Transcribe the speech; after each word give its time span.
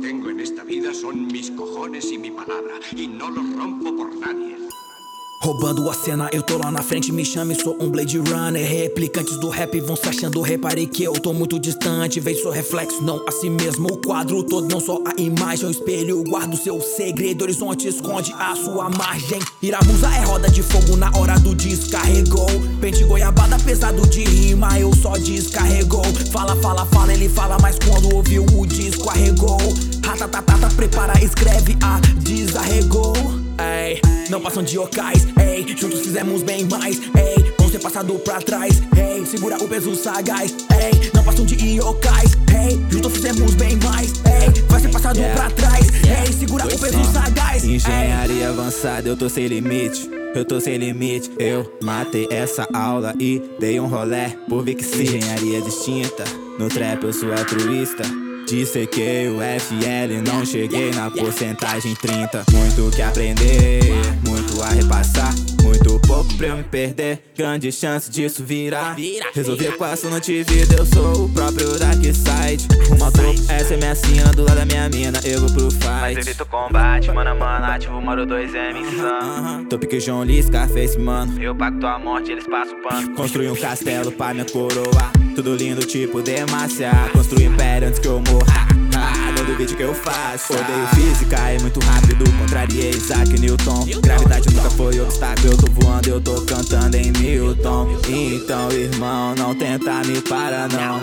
tengo 0.00 0.30
en 0.30 0.40
esta 0.40 0.64
vida 0.64 0.94
son 0.94 1.26
mis 1.26 1.50
cojones 1.50 2.10
y 2.10 2.18
mi 2.18 2.30
palabra, 2.30 2.74
y 2.96 3.06
no 3.06 3.30
los 3.30 3.54
rompo 3.54 3.94
por 3.96 4.16
nadie. 4.16 4.69
Roubando 5.42 5.88
a 5.88 5.94
cena, 5.94 6.28
eu 6.34 6.42
tô 6.42 6.58
lá 6.58 6.70
na 6.70 6.82
frente, 6.82 7.10
me 7.10 7.24
chame, 7.24 7.54
sou 7.54 7.74
um 7.80 7.88
Blade 7.88 8.18
Runner. 8.18 8.62
Replicantes 8.62 9.38
do 9.38 9.48
rap 9.48 9.80
vão 9.80 9.96
se 9.96 10.06
achando, 10.06 10.42
reparei 10.42 10.86
que 10.86 11.02
eu 11.02 11.14
tô 11.14 11.32
muito 11.32 11.58
distante. 11.58 12.20
Vejo 12.20 12.42
seu 12.42 12.50
reflexo, 12.50 13.02
não 13.02 13.24
a 13.26 13.32
si 13.32 13.48
mesmo. 13.48 13.88
O 13.90 13.96
quadro 13.96 14.42
todo, 14.42 14.68
não 14.68 14.78
só 14.78 14.98
a 14.98 15.18
imagem, 15.18 15.66
o 15.66 15.70
espelho. 15.70 16.22
Guarda 16.24 16.54
o 16.54 16.58
seu 16.58 16.78
segredo, 16.82 17.40
horizonte 17.40 17.88
esconde 17.88 18.34
a 18.38 18.54
sua 18.54 18.90
margem. 18.90 19.40
Iramusa 19.62 20.08
é 20.08 20.24
roda 20.26 20.50
de 20.50 20.62
fogo 20.62 20.94
na 20.94 21.10
hora 21.16 21.38
do 21.40 21.54
descarregou. 21.54 22.50
Pente 22.78 23.02
goiabada 23.04 23.58
pesado 23.60 24.06
de 24.08 24.22
rima, 24.24 24.78
eu 24.78 24.94
só 24.94 25.12
descarregou. 25.12 26.04
Fala, 26.30 26.54
fala, 26.56 26.84
fala, 26.84 27.14
ele 27.14 27.30
fala, 27.30 27.56
mas 27.62 27.78
quando 27.78 28.14
ouviu 28.14 28.44
o 28.44 28.66
disco 28.66 29.08
arregou. 29.08 29.56
Ratatatata, 30.04 30.68
prepara, 30.76 31.14
escreve, 31.24 31.78
a 31.82 31.98
desarregou. 32.18 33.14
Ei, 33.58 34.00
não 34.30 34.40
passam 34.40 34.62
de 34.62 34.78
ocais, 34.78 35.26
ei, 35.44 35.66
juntos 35.76 36.00
fizemos 36.00 36.42
bem 36.42 36.64
mais, 36.70 36.98
ei, 37.00 37.52
vão 37.58 37.68
ser 37.68 37.80
passado 37.80 38.14
pra 38.20 38.40
trás, 38.40 38.80
ei, 38.96 39.26
segura 39.26 39.56
o 39.56 39.68
peso 39.68 39.94
sagaz, 39.96 40.54
ei, 40.80 41.10
não 41.12 41.22
passam 41.24 41.44
de 41.44 41.56
iocais, 41.74 42.36
ei, 42.64 42.80
juntos 42.90 43.12
fizemos 43.12 43.54
bem 43.54 43.76
mais, 43.84 44.12
ei, 44.24 44.62
vai 44.68 44.80
ser 44.80 44.88
passado 44.88 45.18
Yeah. 45.18 45.34
pra 45.40 45.50
trás, 45.50 45.86
Yeah. 46.04 46.26
ei, 46.26 46.32
segura 46.32 46.64
o 46.64 46.68
Pois 46.68 46.80
peso 46.80 47.04
sim. 47.04 47.12
sagaz, 47.12 47.64
ei. 47.64 47.74
Engenharia 47.74 48.48
avançada, 48.50 49.08
eu 49.08 49.16
tô 49.16 49.28
sem 49.28 49.46
limite. 49.48 50.08
Eu 50.32 50.44
tô 50.44 50.60
sem 50.60 50.76
limite, 50.76 51.28
eu 51.40 51.76
matei 51.82 52.28
essa 52.30 52.64
aula 52.72 53.12
e 53.18 53.42
dei 53.58 53.80
um 53.80 53.88
rolé 53.88 54.36
por 54.48 54.62
ver 54.64 54.76
que 54.76 54.84
sim. 54.84 55.02
Engenharia 55.02 55.60
distinta, 55.60 56.22
no 56.56 56.68
trap 56.68 57.02
eu 57.02 57.12
sou 57.12 57.32
altruísta. 57.32 58.04
Dissequei 58.50 59.28
o 59.28 59.36
FL, 59.60 60.28
não 60.28 60.44
cheguei 60.44 60.90
na 60.90 61.08
porcentagem 61.08 61.94
30. 61.94 62.46
Muito 62.50 62.90
que 62.90 63.00
aprender, 63.00 63.80
muito 64.26 64.60
a 64.60 64.70
repassar. 64.70 65.32
Muito 65.62 66.00
pouco 66.00 66.36
pra 66.36 66.48
eu 66.48 66.56
me 66.56 66.64
perder, 66.64 67.22
grande 67.36 67.70
chance 67.70 68.10
disso 68.10 68.42
virar. 68.42 68.96
Resolvi 69.32 69.68
a 69.68 69.96
sua 69.96 70.20
de 70.20 70.42
vida, 70.42 70.74
eu 70.76 70.84
sou 70.84 71.26
o 71.26 71.28
próprio 71.28 71.78
Dark 71.78 72.02
Side. 72.02 72.66
Rumo 72.88 73.04
ao 73.04 73.12
topo, 73.12 73.40
essa 73.48 73.74
é 73.74 73.76
minha 73.76 73.94
sina, 73.94 74.32
do 74.32 74.42
lado 74.42 74.56
da 74.56 74.66
minha 74.66 74.88
mina, 74.88 75.20
eu 75.22 75.42
vou 75.42 75.50
pro 75.52 75.68
Mas 75.88 76.14
fight. 76.14 76.18
evita 76.18 76.42
o 76.42 76.46
combate, 76.46 77.12
mano 77.12 77.30
a 77.30 77.34
mano, 77.36 77.64
ativo 77.66 78.00
moro 78.00 78.26
2M 78.26 78.80
insano. 78.80 79.64
Tô 79.66 79.78
pique 79.78 80.00
João 80.00 80.22
Lee, 80.22 80.42
Scarface, 80.42 80.98
mano. 80.98 81.40
Eu 81.40 81.54
pago 81.54 81.78
tua 81.78 82.00
morte, 82.00 82.32
eles 82.32 82.48
passam 82.48 82.76
o 82.76 82.82
pano. 82.82 83.14
Construí 83.14 83.48
um 83.48 83.54
castelo 83.54 84.10
pra 84.10 84.34
minha 84.34 84.44
coroa. 84.46 85.19
Tudo 85.34 85.54
lindo, 85.54 85.84
tipo 85.86 86.22
Demacia. 86.22 86.90
Construí 87.12 87.48
um 87.48 87.52
império 87.52 87.88
antes 87.88 88.00
que 88.00 88.08
eu 88.08 88.20
morra. 88.20 88.69
Duvide 89.60 89.76
que 89.76 89.82
eu 89.82 89.92
faço. 89.94 90.54
Odeio 90.54 90.86
física, 90.94 91.36
é 91.36 91.58
muito 91.58 91.80
rápido. 91.80 92.24
Contrariei 92.38 92.92
Isaac 92.92 93.38
Newton. 93.38 93.84
Gravidade 94.00 94.54
nunca 94.54 94.70
foi 94.70 94.98
obstáculo. 94.98 95.52
Eu 95.52 95.58
tô 95.58 95.66
voando, 95.72 96.08
eu 96.08 96.18
tô 96.18 96.40
cantando 96.46 96.96
em 96.96 97.12
Milton. 97.12 97.88
Então, 98.08 98.72
irmão, 98.72 99.34
não 99.34 99.54
tenta 99.54 100.02
me 100.06 100.22
parar, 100.22 100.66
não. 100.70 101.02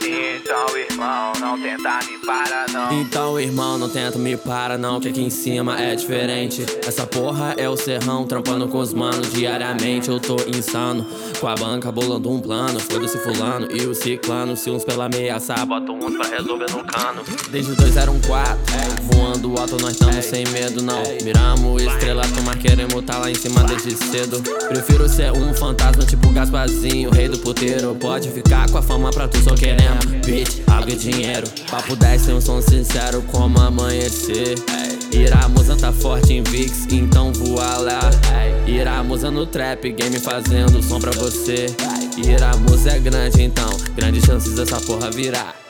Então, 0.00 0.76
irmão, 0.76 1.32
não 1.38 1.60
tenta 1.60 1.98
me 2.04 2.18
parar, 2.26 2.66
não. 2.72 3.00
Então, 3.00 3.40
irmão, 3.40 3.78
não 3.78 3.88
tenta 3.88 4.18
me 4.18 4.36
para 4.36 4.76
não, 4.76 4.98
que 4.98 5.08
aqui 5.08 5.22
em 5.22 5.30
cima 5.30 5.80
é 5.80 5.94
diferente. 5.94 6.66
Essa 6.84 7.06
porra 7.06 7.54
é 7.56 7.68
o 7.68 7.76
serrão, 7.76 8.26
trampando 8.26 8.66
com 8.66 8.78
os 8.78 8.92
manos 8.92 9.32
diariamente. 9.32 10.08
Eu 10.08 10.18
tô 10.18 10.36
insano, 10.48 11.06
com 11.38 11.46
a 11.46 11.54
banca 11.54 11.92
bolando 11.92 12.28
um 12.28 12.40
plano. 12.40 12.80
Foda-se 12.80 13.18
fulano 13.18 13.68
e 13.70 13.86
o 13.86 13.94
ciclano. 13.94 14.56
Se 14.56 14.70
uns 14.70 14.84
pela 14.84 15.04
ameaça, 15.04 15.54
botam 15.64 15.96
uns 15.98 16.16
pra 16.16 16.26
resolver 16.26 16.70
no 16.72 16.84
cano. 16.84 17.22
Desde 17.50 17.91
204, 17.92 18.56
voando 19.02 19.54
alto, 19.60 19.76
nós 19.82 19.98
tamo 19.98 20.22
sem 20.22 20.46
medo, 20.48 20.82
não. 20.82 21.02
Miramos 21.22 21.82
estrela, 21.82 22.22
tomar 22.34 22.56
queremos 22.56 23.04
tá 23.04 23.18
lá 23.18 23.30
em 23.30 23.34
cima 23.34 23.62
desde 23.64 23.94
cedo. 23.94 24.42
Prefiro 24.68 25.06
ser 25.06 25.30
um 25.32 25.52
fantasma 25.52 26.02
tipo 26.06 26.30
Gasparzinho, 26.30 27.10
rei 27.10 27.28
do 27.28 27.36
puteiro. 27.36 27.94
Pode 27.94 28.30
ficar 28.30 28.70
com 28.70 28.78
a 28.78 28.82
fama 28.82 29.10
pra 29.10 29.28
tu, 29.28 29.38
só 29.42 29.54
queremos 29.54 30.06
beat, 30.24 30.62
água 30.68 30.90
e 30.90 30.96
dinheiro. 30.96 31.46
Papo 31.70 31.94
10 31.94 32.22
tem 32.22 32.34
um 32.34 32.40
som 32.40 32.62
sincero 32.62 33.20
como 33.30 33.60
amanhecer. 33.60 34.54
Iramusa 35.12 35.76
tá 35.76 35.92
forte 35.92 36.32
em 36.32 36.42
VIX, 36.42 36.86
então 36.90 37.30
voa 37.34 37.76
lá. 37.76 38.00
Iramusa 38.66 39.30
no 39.30 39.44
trap, 39.44 39.92
game 39.92 40.18
fazendo 40.18 40.82
som 40.82 40.98
pra 40.98 41.12
você. 41.12 41.66
Iramusa 42.16 42.92
é 42.92 42.98
grande, 42.98 43.42
então, 43.42 43.68
grandes 43.94 44.24
chances 44.24 44.54
dessa 44.54 44.80
porra 44.80 45.10
virar. 45.10 45.61